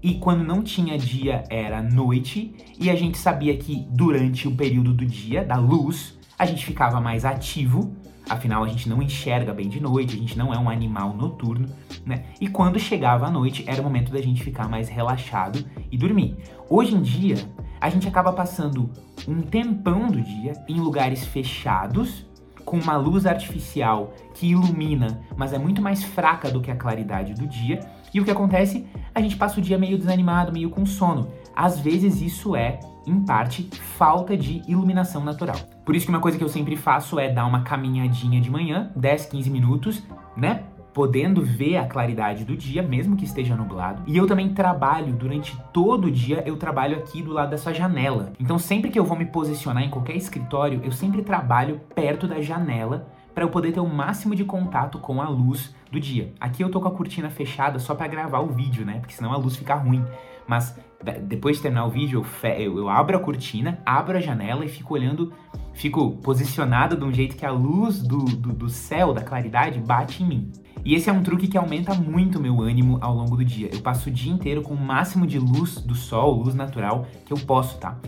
e 0.01 0.15
quando 0.15 0.44
não 0.44 0.62
tinha 0.62 0.98
dia 0.98 1.44
era 1.50 1.82
noite, 1.82 2.53
e 2.80 2.89
a 2.89 2.96
gente 2.96 3.18
sabia 3.18 3.58
que 3.58 3.86
durante 3.89 4.48
o 4.48 4.56
período 4.56 4.94
do 4.94 5.06
dia, 5.06 5.44
da 5.44 5.58
luz, 5.58 6.16
a 6.38 6.46
gente 6.46 6.65
ficava 6.65 7.01
mais 7.01 7.25
ativo, 7.25 7.96
afinal 8.29 8.63
a 8.63 8.67
gente 8.67 8.88
não 8.88 9.01
enxerga 9.01 9.53
bem 9.53 9.67
de 9.67 9.79
noite, 9.79 10.15
a 10.15 10.20
gente 10.20 10.38
não 10.38 10.53
é 10.53 10.58
um 10.58 10.70
animal 10.70 11.15
noturno, 11.15 11.67
né? 12.06 12.25
E 12.39 12.48
quando 12.48 12.79
chegava 12.79 13.25
a 13.25 13.32
noite, 13.32 13.63
era 13.67 13.82
o 13.82 13.84
momento 13.84 14.12
da 14.12 14.22
gente 14.22 14.44
ficar 14.44 14.70
mais 14.70 14.88
relaxado 14.88 15.65
e 15.91 15.98
dormir. 15.98 16.38
Hoje 16.70 16.94
em 16.94 17.01
dia, 17.01 17.38
a 17.82 17.89
gente 17.89 18.08
acaba 18.08 18.32
passando 18.32 18.89
um 19.27 19.41
tempão 19.41 20.08
do 20.08 20.22
dia 20.22 20.53
em 20.67 20.79
lugares 20.79 21.25
fechados, 21.25 22.25
com 22.63 22.77
uma 22.77 22.98
luz 22.98 23.25
artificial 23.25 24.13
que 24.34 24.48
ilumina, 24.48 25.22
mas 25.38 25.53
é 25.53 25.58
muito 25.58 25.82
mais 25.82 26.03
fraca 26.03 26.51
do 26.51 26.60
que 26.60 26.70
a 26.70 26.75
claridade 26.75 27.34
do 27.34 27.48
dia. 27.48 27.79
E 28.13 28.20
o 28.20 28.25
que 28.25 28.32
acontece? 28.32 28.86
A 29.15 29.22
gente 29.22 29.38
passa 29.38 29.60
o 29.60 29.63
dia 29.63 29.77
meio 29.77 29.98
desanimado, 29.98 30.51
meio 30.51 30.70
com 30.70 30.86
sono. 30.86 31.32
Às 31.56 31.79
vezes 31.79 32.22
isso 32.22 32.58
é, 32.58 32.79
em 33.08 33.22
parte, 33.22 33.70
falta 33.98 34.36
de 34.36 34.62
iluminação 34.68 35.24
natural. 35.24 35.58
Por 35.86 35.96
isso 35.96 36.06
que 36.06 36.12
uma 36.12 36.20
coisa 36.20 36.38
que 36.38 36.44
eu 36.44 36.50
sempre 36.50 36.76
faço 36.76 37.20
é 37.20 37.30
dar 37.32 37.46
uma 37.46 37.62
caminhadinha 37.62 38.42
de 38.42 38.52
manhã, 38.52 38.92
10, 38.96 39.26
15 39.28 39.50
minutos, 39.50 40.04
né? 40.36 40.64
podendo 40.98 41.44
ver 41.44 41.78
a 41.78 41.86
claridade 41.86 42.44
do 42.44 42.58
dia, 42.58 42.82
mesmo 42.82 43.16
que 43.16 43.24
esteja 43.24 43.56
nublado. 43.56 44.02
E 44.08 44.18
eu 44.18 44.26
também 44.26 44.52
trabalho 44.52 45.14
durante 45.14 45.56
todo 45.72 46.06
o 46.06 46.12
dia, 46.12 46.42
eu 46.44 46.58
trabalho 46.58 46.98
aqui 46.98 47.22
do 47.22 47.32
lado 47.32 47.52
dessa 47.52 47.72
janela. 47.72 48.34
Então, 48.40 48.58
sempre 48.58 48.90
que 48.90 48.98
eu 48.98 49.06
vou 49.06 49.16
me 49.16 49.26
posicionar 49.26 49.84
em 49.84 49.92
qualquer 49.92 50.16
escritório, 50.16 50.82
eu 50.84 50.92
sempre 50.92 51.22
trabalho 51.22 51.80
perto 51.94 52.28
da 52.28 52.42
janela 52.42 53.08
para 53.36 53.44
eu 53.44 53.50
poder 53.50 53.72
ter 53.72 53.80
o 53.80 53.88
máximo 53.88 54.34
de 54.34 54.44
contato 54.44 54.98
com 54.98 55.22
a 55.22 55.30
luz 55.30 55.72
do 55.92 56.00
dia. 56.00 56.34
Aqui 56.40 56.64
eu 56.64 56.72
tô 56.72 56.82
com 56.82 56.88
a 56.88 56.92
cortina 56.92 57.30
fechada 57.30 57.78
só 57.78 57.94
para 57.94 58.08
gravar 58.08 58.40
o 58.40 58.48
vídeo, 58.48 58.84
né? 58.84 58.98
Porque 58.98 59.14
senão 59.14 59.32
a 59.32 59.38
luz 59.38 59.56
fica 59.56 59.76
ruim. 59.76 60.04
Mas 60.48 60.76
depois 61.14 61.58
de 61.58 61.62
terminar 61.64 61.86
o 61.86 61.90
vídeo, 61.90 62.26
eu, 62.44 62.78
eu, 62.78 62.90
abro 62.90 63.18
a 63.18 63.20
cortina, 63.20 63.80
abro 63.86 64.18
a 64.18 64.22
janela 64.22 64.66
e 64.66 64.70
fico 64.70 64.94
olhando 64.94 65.34
fico 65.78 66.12
posicionado 66.18 66.98
de 66.98 67.04
um 67.04 67.14
jeito 67.14 67.36
que 67.36 67.46
a 67.46 67.52
luz 67.52 68.02
do, 68.02 68.26
do, 68.26 68.52
do 68.52 68.70
céu, 68.70 69.14
da 69.14 69.22
claridade, 69.22 69.80
bate 69.80 70.24
em 70.24 70.26
mim. 70.26 70.52
E 70.84 70.96
esse 70.96 71.10
é 71.10 71.14
um 71.14 71.22
truque 71.22 71.48
que 71.48 71.58
aumenta 71.58 71.94
muito 71.94 72.40
meu 72.40 72.62
ânimo 72.62 72.98
ao 73.00 73.14
longo 73.14 73.38
do 73.38 73.46
dia. 73.46 73.70
Eu 73.72 73.82
passo 73.82 74.10
o 74.10 74.12
dia 74.12 74.32
inteiro 74.32 74.64
com 74.64 74.74
o 74.74 74.80
máximo 74.80 75.28
de 75.28 75.38
luz 75.38 75.80
do 75.80 75.94
sol, 75.94 76.42
luz 76.42 76.56
natural 76.56 77.06
que 77.26 77.32
eu 77.32 77.38
posso, 77.38 77.78
tá? 77.78 78.00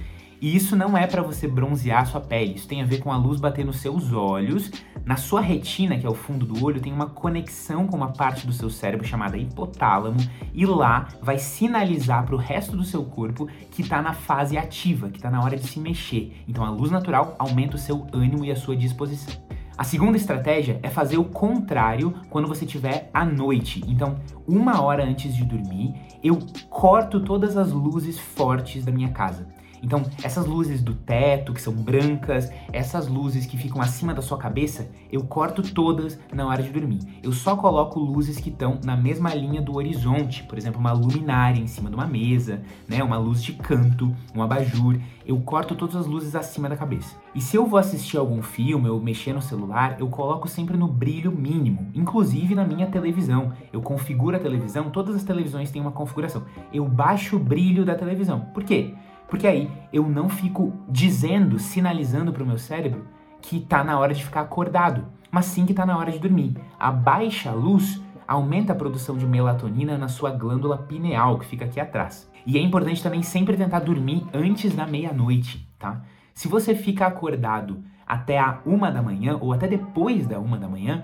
E 0.41 0.55
isso 0.55 0.75
não 0.75 0.98
é 0.98 1.05
para 1.05 1.22
você 1.22 1.48
bronzear 1.48 2.01
a 2.01 2.05
sua 2.05 2.22
pele, 2.22 2.55
isso 2.55 2.67
tem 2.67 2.81
a 2.81 2.86
ver 2.86 3.00
com 3.00 3.12
a 3.12 3.17
luz 3.17 3.41
bater 3.41 3.65
nos 3.65 3.81
seus 3.81 4.13
olhos, 4.13 4.72
na 5.03 5.17
sua 5.17 5.41
retina, 5.41 5.98
que 5.98 6.05
é 6.05 6.10
o 6.10 6.13
fundo 6.13 6.46
do 6.46 6.63
olho, 6.63 6.79
tem 6.79 6.93
uma 6.93 7.08
conexão 7.08 7.86
com 7.86 7.98
uma 7.98 8.13
parte 8.13 8.48
do 8.48 8.53
seu 8.53 8.69
cérebro 8.69 9.05
chamada 9.05 9.38
hipotálamo, 9.38 10.19
e 10.53 10.65
lá 10.65 11.10
vai 11.22 11.38
sinalizar 11.38 12.25
para 12.25 12.36
o 12.36 12.38
resto 12.38 12.77
do 12.77 12.86
seu 12.86 13.03
corpo 13.03 13.50
que 13.69 13.81
está 13.81 14.01
na 14.01 14.13
fase 14.13 14.58
ativa, 14.58 15.10
que 15.10 15.17
está 15.17 15.29
na 15.29 15.43
hora 15.43 15.58
de 15.58 15.67
se 15.67 15.79
mexer. 15.79 16.41
Então 16.48 16.63
a 16.63 16.69
luz 16.69 16.89
natural 16.89 17.36
aumenta 17.38 17.75
o 17.75 17.79
seu 17.79 18.08
ânimo 18.13 18.46
e 18.46 18.51
a 18.51 18.55
sua 18.55 18.77
disposição. 18.77 19.34
A 19.77 19.84
segunda 19.86 20.17
estratégia 20.17 20.77
é 20.84 20.89
fazer 20.89 21.17
o 21.17 21.24
contrário 21.24 22.13
quando 22.29 22.50
você 22.50 22.65
estiver 22.65 23.10
à 23.13 23.24
noite. 23.24 23.81
Então, 23.88 24.19
uma 24.46 24.81
hora 24.81 25.05
antes 25.05 25.34
de 25.34 25.46
dormir, 25.46 25.96
eu 26.22 26.38
corto 26.69 27.22
todas 27.22 27.55
as 27.55 27.72
luzes 27.72 28.19
fortes 28.19 28.84
da 28.84 28.91
minha 28.91 29.08
casa. 29.08 29.48
Então, 29.81 30.03
essas 30.24 30.45
luzes 30.45 30.81
do 30.81 30.93
teto, 30.93 31.53
que 31.53 31.62
são 31.62 31.74
brancas, 31.74 32.51
essas 32.71 33.07
luzes 33.07 33.45
que 33.45 33.57
ficam 33.57 33.81
acima 33.81 34.13
da 34.13 34.21
sua 34.21 34.38
cabeça, 34.38 34.89
eu 35.12 35.24
corto 35.24 35.62
todas 35.62 36.19
na 36.33 36.45
hora 36.48 36.62
de 36.62 36.69
dormir. 36.69 37.00
Eu 37.24 37.31
só 37.31 37.55
coloco 37.55 38.00
luzes 38.00 38.38
que 38.38 38.50
estão 38.50 38.79
na 38.83 38.95
mesma 38.95 39.33
linha 39.33 39.62
do 39.62 39.75
horizonte, 39.75 40.43
por 40.43 40.57
exemplo, 40.57 40.79
uma 40.79 40.91
luminária 40.91 41.59
em 41.59 41.67
cima 41.67 41.89
de 41.89 41.95
uma 41.95 42.07
mesa, 42.07 42.62
né, 42.88 43.03
uma 43.03 43.17
luz 43.17 43.43
de 43.43 43.53
canto, 43.53 44.15
um 44.36 44.41
abajur. 44.41 44.98
Eu 45.25 45.39
corto 45.41 45.75
todas 45.75 45.95
as 45.95 46.07
luzes 46.07 46.36
acima 46.36 46.67
da 46.67 46.75
cabeça. 46.75 47.15
E 47.36 47.41
se 47.41 47.55
eu 47.55 47.65
vou 47.65 47.79
assistir 47.79 48.17
algum 48.17 48.41
filme 48.41 48.89
ou 48.89 49.00
mexer 49.00 49.33
no 49.33 49.41
celular, 49.41 49.98
eu 50.00 50.07
coloco 50.07 50.48
sempre 50.48 50.75
no 50.75 50.88
brilho 50.88 51.31
mínimo, 51.31 51.88
inclusive 51.93 52.55
na 52.55 52.65
minha 52.65 52.88
televisão. 52.88 53.53
Eu 53.71 53.81
configuro 53.81 54.36
a 54.36 54.39
televisão, 54.39 54.89
todas 54.89 55.15
as 55.15 55.24
televisões 55.24 55.71
têm 55.71 55.81
uma 55.81 55.91
configuração. 55.91 56.43
Eu 56.74 56.86
baixo 56.86 57.36
o 57.36 57.39
brilho 57.39 57.86
da 57.86 57.95
televisão. 57.95 58.41
Por 58.53 58.63
quê? 58.63 58.95
Porque 59.29 59.48
aí 59.48 59.71
eu 59.93 60.07
não 60.07 60.27
fico 60.27 60.74
dizendo, 60.88 61.59
sinalizando 61.59 62.33
para 62.33 62.43
o 62.43 62.48
meu 62.48 62.57
cérebro 62.57 63.07
que 63.41 63.59
tá 63.59 63.83
na 63.83 63.98
hora 63.98 64.13
de 64.13 64.25
ficar 64.25 64.41
acordado, 64.41 65.05
mas 65.31 65.45
sim 65.45 65.65
que 65.65 65.74
tá 65.74 65.86
na 65.86 65.98
hora 65.98 66.12
de 66.12 66.19
dormir. 66.19 66.57
A 66.79 66.91
baixa 66.91 67.51
luz 67.51 68.01
aumenta 68.27 68.74
a 68.74 68.75
produção 68.75 69.17
de 69.17 69.25
melatonina 69.25 69.98
na 69.98 70.07
sua 70.07 70.31
glândula 70.31 70.77
pineal, 70.77 71.39
que 71.39 71.45
fica 71.45 71.65
aqui 71.65 71.79
atrás. 71.79 72.29
E 72.45 72.57
é 72.57 72.62
importante 72.62 73.01
também 73.01 73.21
sempre 73.21 73.55
tentar 73.55 73.79
dormir 73.79 74.25
antes 74.33 74.75
da 74.75 74.86
meia-noite, 74.86 75.67
tá? 75.77 76.01
Se 76.33 76.48
você 76.48 76.74
fica 76.75 77.05
acordado 77.05 77.83
até 78.07 78.39
a 78.39 78.59
uma 78.65 78.91
da 78.91 79.01
manhã 79.01 79.38
ou 79.39 79.53
até 79.53 79.67
depois 79.67 80.25
da 80.25 80.39
uma 80.39 80.57
da 80.57 80.67
manhã, 80.67 81.03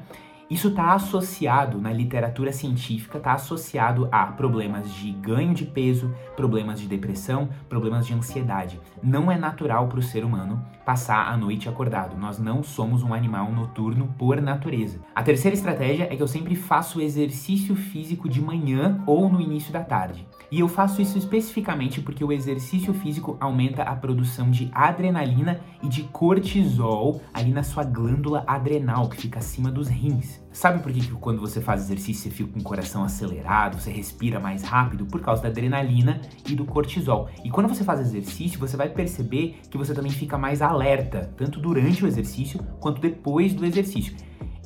isso 0.49 0.67
está 0.67 0.93
associado 0.93 1.81
na 1.81 1.91
literatura 1.91 2.51
científica, 2.51 3.17
está 3.17 3.33
associado 3.33 4.07
a 4.11 4.27
problemas 4.27 4.93
de 4.93 5.11
ganho 5.11 5.55
de 5.55 5.65
peso, 5.65 6.13
problemas 6.35 6.79
de 6.79 6.87
depressão, 6.87 7.49
problemas 7.67 8.05
de 8.05 8.13
ansiedade. 8.13 8.79
Não 9.01 9.31
é 9.31 9.37
natural 9.37 9.87
para 9.87 9.99
o 9.99 10.03
ser 10.03 10.23
humano 10.23 10.63
passar 10.85 11.31
a 11.31 11.35
noite 11.35 11.67
acordado. 11.67 12.15
Nós 12.15 12.37
não 12.37 12.61
somos 12.61 13.01
um 13.01 13.11
animal 13.11 13.51
noturno 13.51 14.13
por 14.19 14.39
natureza. 14.39 14.99
A 15.15 15.23
terceira 15.23 15.55
estratégia 15.55 16.07
é 16.11 16.15
que 16.15 16.21
eu 16.21 16.27
sempre 16.27 16.55
faço 16.55 17.01
exercício 17.01 17.75
físico 17.75 18.29
de 18.29 18.39
manhã 18.39 19.01
ou 19.07 19.27
no 19.27 19.41
início 19.41 19.73
da 19.73 19.83
tarde. 19.83 20.27
E 20.51 20.59
eu 20.59 20.67
faço 20.67 21.01
isso 21.01 21.17
especificamente 21.17 22.01
porque 22.01 22.23
o 22.23 22.31
exercício 22.31 22.93
físico 22.93 23.37
aumenta 23.39 23.83
a 23.83 23.95
produção 23.95 24.51
de 24.51 24.69
adrenalina 24.73 25.59
e 25.81 25.87
de 25.87 26.03
cortisol 26.03 27.21
ali 27.33 27.51
na 27.51 27.63
sua 27.63 27.83
glândula 27.83 28.43
adrenal, 28.47 29.09
que 29.09 29.17
fica 29.17 29.39
acima 29.39 29.71
dos 29.71 29.87
rins. 29.87 30.43
Sabe 30.51 30.81
por 30.81 30.91
que, 30.91 31.01
que 31.01 31.11
quando 31.11 31.41
você 31.41 31.59
faz 31.59 31.81
exercício 31.81 32.23
você 32.23 32.29
fica 32.29 32.53
com 32.53 32.59
o 32.59 32.63
coração 32.63 33.03
acelerado, 33.03 33.79
você 33.79 33.91
respira 33.91 34.39
mais 34.39 34.63
rápido? 34.63 35.05
Por 35.05 35.19
causa 35.19 35.41
da 35.41 35.49
adrenalina 35.49 36.21
e 36.47 36.55
do 36.55 36.63
cortisol. 36.65 37.29
E 37.43 37.49
quando 37.49 37.67
você 37.67 37.83
faz 37.83 37.99
exercício, 37.99 38.59
você 38.59 38.77
vai 38.77 38.87
perceber 38.87 39.59
que 39.69 39.77
você 39.77 39.93
também 39.93 40.11
fica 40.11 40.37
mais 40.37 40.61
alerta, 40.61 41.29
tanto 41.35 41.59
durante 41.59 42.05
o 42.05 42.07
exercício 42.07 42.63
quanto 42.79 43.01
depois 43.01 43.53
do 43.53 43.65
exercício. 43.65 44.15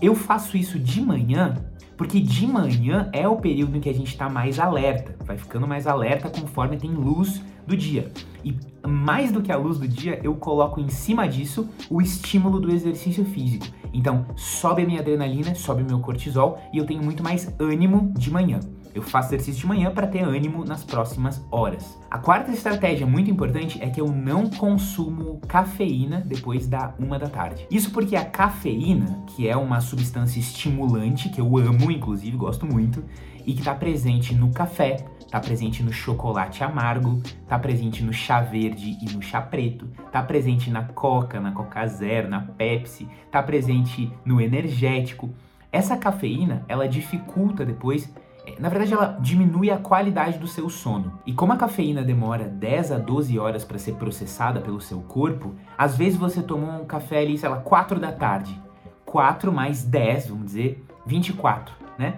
Eu 0.02 0.16
faço 0.16 0.56
isso 0.56 0.80
de 0.80 1.02
manhã 1.02 1.56
porque 2.00 2.22
de 2.22 2.48
manhã 2.48 3.10
é 3.12 3.28
o 3.28 3.36
período 3.36 3.76
em 3.76 3.82
que 3.82 3.90
a 3.90 3.94
gente 3.94 4.08
está 4.08 4.30
mais 4.30 4.58
alerta, 4.58 5.18
vai 5.26 5.38
ficando 5.38 5.68
mais 5.68 5.86
alerta 5.86 6.30
conforme 6.30 6.78
tem 6.78 6.92
luz 6.92 7.44
do 7.68 7.76
dia. 7.76 8.10
E 8.42 8.56
mais 8.88 9.34
do 9.34 9.42
que 9.42 9.52
a 9.52 9.58
luz 9.58 9.78
do 9.78 9.86
dia, 9.86 10.18
eu 10.24 10.34
coloco 10.34 10.80
em 10.80 10.88
cima 10.88 11.28
disso 11.28 11.70
o 11.90 12.02
estímulo 12.02 12.58
do 12.58 12.72
exercício 12.72 13.26
físico. 13.26 13.66
Então, 13.94 14.26
sobe 14.36 14.84
a 14.84 14.86
minha 14.86 15.00
adrenalina, 15.00 15.56
sobe 15.56 15.84
o 15.84 15.86
meu 15.86 16.00
cortisol 16.00 16.60
e 16.74 16.78
eu 16.78 16.86
tenho 16.86 17.04
muito 17.04 17.24
mais 17.24 17.54
ânimo 17.60 18.14
de 18.18 18.32
manhã. 18.32 18.60
Eu 18.94 19.04
faço 19.04 19.30
exercício 19.30 19.62
de 19.62 19.68
manhã 19.68 19.92
para 19.92 20.08
ter 20.08 20.24
ânimo 20.24 20.66
nas 20.66 20.84
próximas 20.84 21.46
horas. 21.52 21.98
A 22.10 22.18
quarta 22.18 22.52
estratégia 22.52 23.06
muito 23.06 23.30
importante 23.30 23.82
é 23.82 23.90
que 23.90 24.02
eu 24.02 24.08
não 24.08 24.50
consumo 24.50 25.40
cafeína 25.48 26.24
depois 26.26 26.68
da 26.68 26.96
uma 26.98 27.20
da 27.20 27.30
tarde. 27.30 27.68
Isso 27.70 27.92
porque 27.92 28.16
a 28.16 28.26
cafeína, 28.26 29.24
que 29.28 29.48
é 29.48 29.56
uma 29.56 29.80
substância 29.80 30.40
estimulante 30.40 31.30
que 31.30 31.40
eu 31.40 31.58
amo, 31.58 31.92
inclusive 31.92 32.36
gosto 32.36 32.66
muito, 32.66 33.04
e 33.46 33.54
que 33.54 33.60
está 33.60 33.74
presente 33.74 34.34
no 34.34 34.52
café, 34.52 35.06
está 35.20 35.40
presente 35.40 35.84
no 35.84 35.92
chocolate 35.92 36.64
amargo, 36.64 37.22
está 37.24 37.58
presente 37.60 38.04
no 38.04 38.12
chá 38.12 38.42
verde 38.42 38.98
e 39.02 39.14
no 39.14 39.22
chá 39.22 39.42
preto, 39.42 39.90
está 40.06 40.22
presente 40.22 40.70
na 40.70 40.84
Coca, 40.84 41.40
na 41.40 41.52
Coca 41.52 41.86
Zero, 41.88 42.30
na 42.30 42.42
Pepsi, 42.42 43.08
está 43.26 43.42
presente 43.44 44.12
no 44.26 44.42
energético. 44.42 45.30
Essa 45.72 45.96
cafeína, 45.98 46.66
ela 46.68 46.88
dificulta 46.88 47.66
depois 47.66 48.12
na 48.58 48.70
verdade, 48.70 48.94
ela 48.94 49.18
diminui 49.22 49.70
a 49.70 49.78
qualidade 49.78 50.40
do 50.40 50.48
seu 50.48 50.70
sono. 50.70 51.20
E 51.26 51.34
como 51.34 51.54
a 51.54 51.58
cafeína 51.58 52.02
demora 52.02 52.46
10 52.46 52.94
a 52.94 52.98
12 52.98 53.38
horas 53.38 53.64
para 53.64 53.78
ser 53.78 53.96
processada 53.96 54.62
pelo 54.62 54.82
seu 54.82 55.02
corpo, 55.02 55.54
às 55.78 55.96
vezes 55.96 56.18
você 56.18 56.42
toma 56.42 56.80
um 56.80 56.86
café 56.86 57.20
ali, 57.20 57.38
sei 57.38 57.50
lá, 57.50 57.58
4 57.58 58.00
da 58.00 58.12
tarde. 58.12 58.60
4 59.06 59.52
mais 59.52 59.84
10, 59.84 60.30
vamos 60.30 60.46
dizer, 60.46 60.84
24, 61.06 61.74
né? 61.98 62.16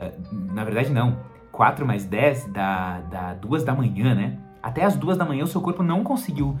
Ah, 0.00 0.10
na 0.52 0.64
verdade, 0.64 0.90
não. 0.90 1.18
4 1.52 1.84
mais 1.84 2.04
10 2.04 2.46
dá, 2.52 3.00
dá 3.10 3.34
2 3.34 3.64
da 3.64 3.74
manhã, 3.74 4.14
né? 4.14 4.38
Até 4.62 4.84
as 4.84 4.94
duas 4.94 5.16
da 5.16 5.24
manhã 5.24 5.44
o 5.44 5.46
seu 5.46 5.60
corpo 5.60 5.82
não 5.82 6.04
conseguiu 6.04 6.56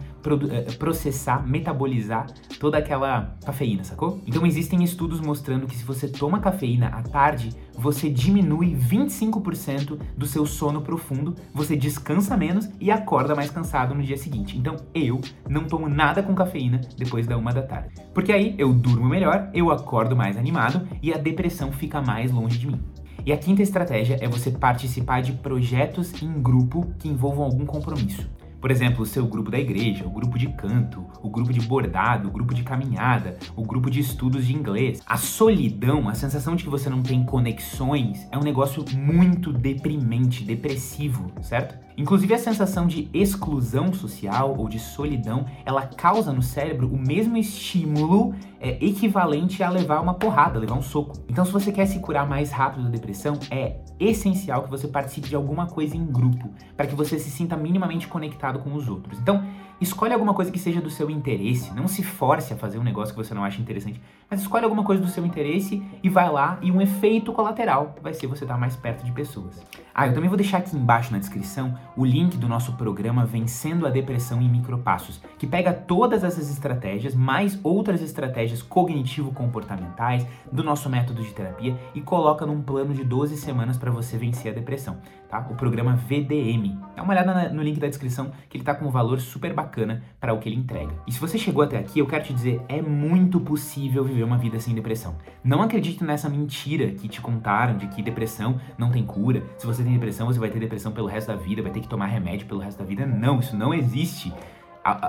eh, 0.50 0.72
processar, 0.78 1.46
metabolizar 1.46 2.26
toda 2.58 2.78
aquela 2.78 3.36
cafeína, 3.44 3.84
sacou? 3.84 4.22
Então 4.26 4.46
existem 4.46 4.82
estudos 4.82 5.20
mostrando 5.20 5.66
que 5.66 5.76
se 5.76 5.84
você 5.84 6.08
toma 6.08 6.40
cafeína 6.40 6.88
à 6.88 7.02
tarde, 7.02 7.50
você 7.76 8.08
diminui 8.08 8.74
25% 8.74 9.98
do 10.16 10.26
seu 10.26 10.46
sono 10.46 10.80
profundo, 10.80 11.34
você 11.52 11.76
descansa 11.76 12.36
menos 12.36 12.70
e 12.80 12.90
acorda 12.90 13.34
mais 13.34 13.50
cansado 13.50 13.94
no 13.94 14.02
dia 14.02 14.16
seguinte. 14.16 14.56
Então 14.56 14.76
eu 14.94 15.20
não 15.48 15.64
tomo 15.64 15.88
nada 15.88 16.22
com 16.22 16.34
cafeína 16.34 16.80
depois 16.96 17.26
da 17.26 17.36
uma 17.36 17.52
da 17.52 17.62
tarde. 17.62 17.90
Porque 18.14 18.32
aí 18.32 18.54
eu 18.56 18.72
durmo 18.72 19.06
melhor, 19.06 19.50
eu 19.52 19.70
acordo 19.70 20.16
mais 20.16 20.38
animado 20.38 20.88
e 21.02 21.12
a 21.12 21.18
depressão 21.18 21.70
fica 21.70 22.00
mais 22.00 22.30
longe 22.32 22.58
de 22.58 22.66
mim. 22.66 22.80
E 23.24 23.32
a 23.32 23.36
quinta 23.36 23.62
estratégia 23.62 24.18
é 24.20 24.28
você 24.28 24.50
participar 24.50 25.20
de 25.20 25.32
projetos 25.32 26.22
em 26.22 26.40
grupo 26.40 26.86
que 26.98 27.08
envolvam 27.08 27.44
algum 27.44 27.66
compromisso. 27.66 28.28
Por 28.60 28.70
exemplo, 28.70 29.02
o 29.02 29.06
seu 29.06 29.26
grupo 29.26 29.50
da 29.50 29.58
igreja, 29.58 30.06
o 30.06 30.10
grupo 30.10 30.38
de 30.38 30.46
canto, 30.48 31.02
o 31.22 31.30
grupo 31.30 31.50
de 31.50 31.60
bordado, 31.62 32.28
o 32.28 32.30
grupo 32.30 32.52
de 32.52 32.62
caminhada, 32.62 33.38
o 33.56 33.62
grupo 33.62 33.90
de 33.90 34.00
estudos 34.00 34.46
de 34.46 34.54
inglês. 34.54 35.00
A 35.06 35.16
solidão, 35.16 36.08
a 36.10 36.14
sensação 36.14 36.54
de 36.54 36.64
que 36.64 36.70
você 36.70 36.90
não 36.90 37.02
tem 37.02 37.24
conexões, 37.24 38.28
é 38.30 38.36
um 38.36 38.42
negócio 38.42 38.84
muito 38.94 39.50
deprimente, 39.50 40.44
depressivo, 40.44 41.32
certo? 41.40 41.74
Inclusive 41.96 42.34
a 42.34 42.38
sensação 42.38 42.86
de 42.86 43.08
exclusão 43.14 43.94
social 43.94 44.54
ou 44.58 44.68
de 44.68 44.78
solidão, 44.78 45.46
ela 45.64 45.86
causa 45.86 46.32
no 46.32 46.42
cérebro 46.42 46.86
o 46.88 46.98
mesmo 46.98 47.38
estímulo 47.38 48.34
é, 48.60 48.76
equivalente 48.84 49.62
a 49.62 49.70
levar 49.70 50.00
uma 50.00 50.14
porrada, 50.14 50.58
levar 50.58 50.74
um 50.74 50.82
soco. 50.82 51.16
Então, 51.28 51.44
se 51.44 51.50
você 51.50 51.72
quer 51.72 51.86
se 51.86 51.98
curar 51.98 52.28
mais 52.28 52.50
rápido 52.50 52.84
da 52.84 52.90
depressão, 52.90 53.38
é 53.50 53.76
essencial 53.98 54.64
que 54.64 54.70
você 54.70 54.86
participe 54.86 55.28
de 55.28 55.34
alguma 55.34 55.66
coisa 55.66 55.96
em 55.96 56.04
grupo, 56.04 56.50
para 56.76 56.86
que 56.86 56.94
você 56.94 57.18
se 57.18 57.30
sinta 57.30 57.56
minimamente 57.56 58.06
conectado 58.06 58.58
com 58.58 58.74
os 58.74 58.88
outros. 58.88 59.18
Então, 59.18 59.42
escolhe 59.80 60.12
alguma 60.12 60.34
coisa 60.34 60.50
que 60.50 60.58
seja 60.58 60.80
do 60.80 60.90
seu 60.90 61.08
interesse, 61.10 61.72
não 61.74 61.88
se 61.88 62.02
force 62.02 62.52
a 62.52 62.56
fazer 62.56 62.78
um 62.78 62.82
negócio 62.82 63.14
que 63.14 63.22
você 63.22 63.32
não 63.32 63.42
acha 63.42 63.60
interessante, 63.60 64.00
mas 64.28 64.40
escolhe 64.40 64.64
alguma 64.64 64.84
coisa 64.84 65.00
do 65.00 65.08
seu 65.08 65.24
interesse 65.24 65.82
e 66.02 66.08
vai 66.08 66.30
lá 66.30 66.58
e 66.60 66.70
um 66.70 66.80
efeito 66.80 67.32
colateral 67.32 67.94
vai 68.02 68.12
ser 68.12 68.26
você 68.26 68.44
estar 68.44 68.58
mais 68.58 68.76
perto 68.76 69.04
de 69.04 69.12
pessoas. 69.12 69.64
Ah, 69.94 70.06
eu 70.06 70.14
também 70.14 70.28
vou 70.28 70.36
deixar 70.36 70.58
aqui 70.58 70.76
embaixo 70.76 71.12
na 71.12 71.18
descrição 71.18 71.76
o 71.96 72.04
link 72.04 72.36
do 72.36 72.48
nosso 72.48 72.74
programa 72.74 73.24
Vencendo 73.24 73.86
a 73.86 73.90
Depressão 73.90 74.40
em 74.40 74.48
Micropassos, 74.48 75.20
que 75.38 75.46
pega 75.46 75.72
todas 75.72 76.24
essas 76.24 76.50
estratégias, 76.50 77.14
mais 77.14 77.58
outras 77.62 78.02
estratégias 78.02 78.49
cognitivo-comportamentais 78.62 80.26
do 80.50 80.62
nosso 80.62 80.88
método 80.90 81.22
de 81.22 81.32
terapia 81.32 81.76
e 81.94 82.00
coloca 82.00 82.44
num 82.44 82.60
plano 82.60 82.92
de 82.92 83.04
12 83.04 83.36
semanas 83.36 83.76
para 83.76 83.90
você 83.90 84.16
vencer 84.16 84.52
a 84.52 84.54
depressão. 84.54 84.98
tá? 85.28 85.46
O 85.50 85.54
programa 85.54 85.94
VDM. 85.94 86.76
Dá 86.96 87.02
uma 87.02 87.12
olhada 87.12 87.50
no 87.50 87.62
link 87.62 87.78
da 87.78 87.86
descrição 87.86 88.32
que 88.48 88.56
ele 88.56 88.64
tá 88.64 88.74
com 88.74 88.86
um 88.86 88.90
valor 88.90 89.20
super 89.20 89.54
bacana 89.54 90.02
para 90.18 90.34
o 90.34 90.38
que 90.38 90.48
ele 90.48 90.56
entrega. 90.56 90.92
E 91.06 91.12
se 91.12 91.20
você 91.20 91.38
chegou 91.38 91.62
até 91.62 91.78
aqui, 91.78 92.00
eu 92.00 92.06
quero 92.06 92.24
te 92.24 92.34
dizer, 92.34 92.60
é 92.68 92.82
muito 92.82 93.40
possível 93.40 94.04
viver 94.04 94.24
uma 94.24 94.36
vida 94.36 94.58
sem 94.58 94.74
depressão. 94.74 95.14
Não 95.42 95.62
acredite 95.62 96.02
nessa 96.02 96.28
mentira 96.28 96.90
que 96.90 97.08
te 97.08 97.20
contaram 97.20 97.76
de 97.76 97.86
que 97.86 98.02
depressão 98.02 98.60
não 98.76 98.90
tem 98.90 99.04
cura. 99.04 99.42
Se 99.56 99.66
você 99.66 99.82
tem 99.82 99.92
depressão, 99.92 100.26
você 100.26 100.38
vai 100.38 100.50
ter 100.50 100.58
depressão 100.58 100.90
pelo 100.92 101.06
resto 101.06 101.28
da 101.28 101.36
vida, 101.36 101.62
vai 101.62 101.70
ter 101.70 101.80
que 101.80 101.88
tomar 101.88 102.06
remédio 102.06 102.46
pelo 102.46 102.60
resto 102.60 102.78
da 102.78 102.84
vida. 102.84 103.06
Não, 103.06 103.38
isso 103.38 103.56
não 103.56 103.72
existe. 103.72 104.32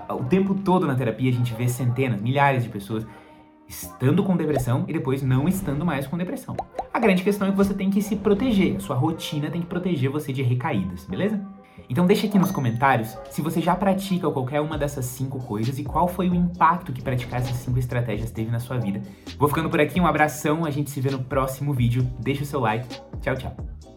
O 0.10 0.26
tempo 0.26 0.54
todo 0.54 0.86
na 0.86 0.96
terapia 0.96 1.32
a 1.32 1.34
gente 1.34 1.54
vê 1.54 1.68
centenas, 1.68 2.22
milhares 2.22 2.64
de 2.64 2.70
pessoas 2.70 3.08
estando 3.72 4.24
com 4.24 4.36
depressão 4.36 4.84
e 4.88 4.94
depois 4.94 5.24
não 5.24 5.48
estando 5.48 5.86
mais 5.86 6.06
com 6.06 6.18
depressão. 6.18 6.56
A 6.94 7.00
grande 7.00 7.24
questão 7.24 7.48
é 7.48 7.52
que 7.52 7.58
você 7.58 7.74
tem 7.74 7.90
que 7.90 8.02
se 8.02 8.18
proteger, 8.18 8.80
sua 8.82 8.96
rotina 8.96 9.50
tem 9.50 9.62
que 9.62 9.68
proteger 9.68 10.10
você 10.10 10.34
de 10.34 10.44
recaídas, 10.44 11.06
beleza? 11.06 11.42
Então 11.90 12.06
deixa 12.06 12.28
aqui 12.28 12.38
nos 12.38 12.52
comentários 12.52 13.18
se 13.30 13.42
você 13.42 13.60
já 13.60 13.76
pratica 13.76 14.30
qualquer 14.30 14.62
uma 14.62 14.78
dessas 14.78 15.06
cinco 15.06 15.40
coisas 15.40 15.80
e 15.80 15.84
qual 15.84 16.08
foi 16.08 16.30
o 16.30 16.36
impacto 16.36 16.92
que 16.92 17.02
praticar 17.02 17.40
essas 17.40 17.58
cinco 17.58 17.80
estratégias 17.80 18.30
teve 18.30 18.52
na 18.52 18.60
sua 18.60 18.78
vida. 18.78 19.02
Vou 19.38 19.48
ficando 19.48 19.70
por 19.70 19.80
aqui, 19.80 20.00
um 20.00 20.08
abração, 20.08 20.66
a 20.66 20.70
gente 20.70 20.90
se 20.90 21.02
vê 21.02 21.10
no 21.10 21.24
próximo 21.24 21.74
vídeo. 21.74 22.08
Deixa 22.20 22.44
o 22.44 22.46
seu 22.46 22.60
like. 22.60 22.88
Tchau, 23.22 23.36
tchau. 23.36 23.91